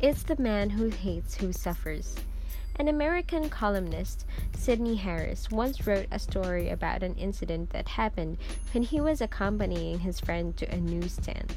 [0.00, 2.14] It's the man who hates who suffers.
[2.76, 8.38] An American columnist, Sydney Harris, once wrote a story about an incident that happened
[8.72, 11.52] when he was accompanying his friend to a newsstand.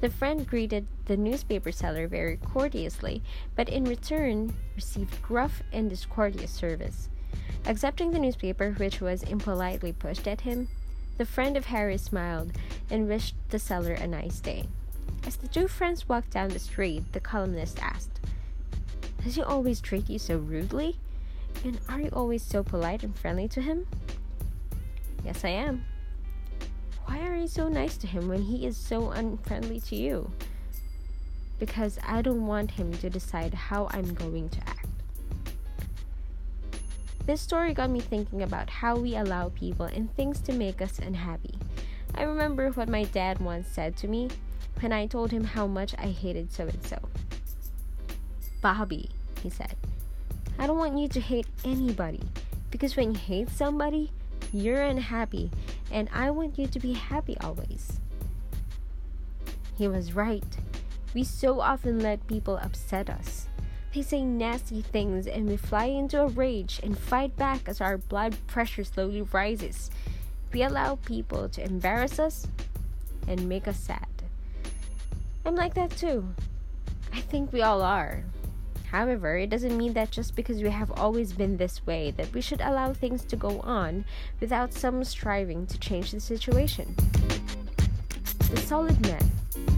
[0.00, 3.22] The friend greeted the newspaper seller very courteously,
[3.54, 7.10] but in return received gruff and discourteous service.
[7.66, 10.68] Accepting the newspaper, which was impolitely pushed at him,
[11.18, 12.52] the friend of Harris smiled
[12.88, 14.66] and wished the seller a nice day.
[15.26, 18.20] As the two friends walked down the street, the columnist asked,
[19.24, 21.00] does he always treat you so rudely?
[21.64, 23.88] And are you always so polite and friendly to him?
[25.24, 25.84] Yes, I am.
[27.06, 30.30] Why are you so nice to him when he is so unfriendly to you?
[31.58, 34.86] Because I don't want him to decide how I'm going to act.
[37.24, 41.00] This story got me thinking about how we allow people and things to make us
[41.00, 41.58] unhappy.
[42.14, 44.28] I remember what my dad once said to me
[44.80, 46.98] when I told him how much I hated so and so.
[48.60, 49.10] Bobby,
[49.42, 49.76] he said,
[50.58, 52.22] I don't want you to hate anybody
[52.70, 54.10] because when you hate somebody,
[54.52, 55.50] you're unhappy,
[55.90, 58.00] and I want you to be happy always.
[59.76, 60.44] He was right.
[61.14, 63.48] We so often let people upset us.
[63.94, 67.96] They say nasty things, and we fly into a rage and fight back as our
[67.96, 69.90] blood pressure slowly rises.
[70.52, 72.46] We allow people to embarrass us
[73.26, 74.15] and make us sad.
[75.46, 76.34] I'm like that too.
[77.12, 78.24] I think we all are.
[78.90, 82.40] However, it doesn't mean that just because we have always been this way that we
[82.40, 84.04] should allow things to go on
[84.40, 86.96] without some striving to change the situation.
[88.50, 89.30] The solid man,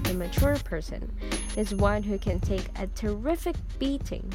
[0.04, 1.12] the mature person,
[1.54, 4.32] is one who can take a terrific beating,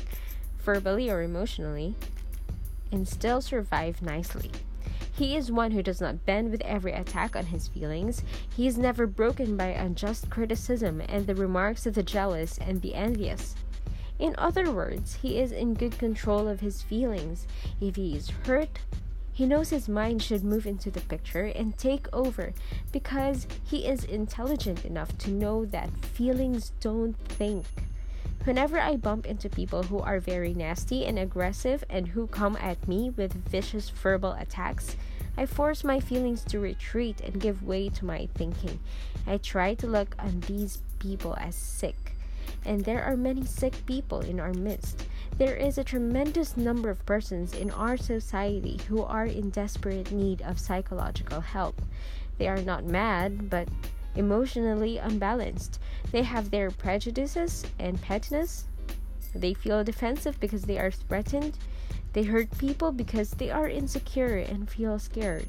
[0.60, 1.96] verbally or emotionally,
[2.92, 4.52] and still survive nicely.
[5.16, 8.24] He is one who does not bend with every attack on his feelings.
[8.56, 12.96] He is never broken by unjust criticism and the remarks of the jealous and the
[12.96, 13.56] envious.
[14.18, 17.46] In other words, he is in good control of his feelings.
[17.80, 18.80] If he is hurt,
[19.32, 22.54] he knows his mind should move into the picture and take over
[22.92, 27.66] because he is intelligent enough to know that feelings don't think.
[28.44, 32.88] Whenever I bump into people who are very nasty and aggressive and who come at
[32.90, 34.98] me with vicious verbal attacks,
[35.38, 38.80] I force my feelings to retreat and give way to my thinking.
[39.26, 42.14] I try to look on these people as sick
[42.66, 45.06] and there are many sick people in our midst.
[45.38, 50.42] There is a tremendous number of persons in our society who are in desperate need
[50.42, 51.82] of psychological help.
[52.38, 53.68] They are not mad, but
[54.16, 55.80] emotionally unbalanced.
[56.12, 58.66] They have their prejudices and pettiness.
[59.36, 61.58] They feel defensive because they are threatened.
[62.14, 65.48] They hurt people because they are insecure and feel scared.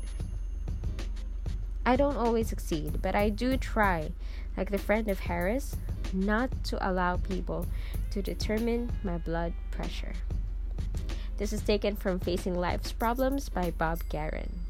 [1.87, 4.11] I don't always succeed, but I do try,
[4.56, 5.77] like the friend of Harris,
[6.15, 7.67] not to allow people
[8.11, 10.15] to determine my blood pressure.
[11.37, 14.63] This is taken from Facing Life's Problems by Bob Garon.